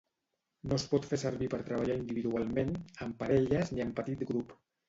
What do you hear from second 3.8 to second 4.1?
en